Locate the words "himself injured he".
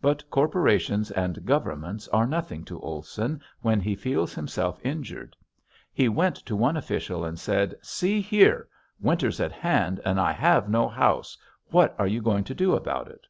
4.32-6.08